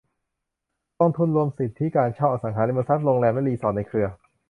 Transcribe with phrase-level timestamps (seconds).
[0.99, 4.07] กองทุนรวมสิทธิการเช่าอสังหาริมทรัพย์โรงแรมและรีสอร์ทในเครือ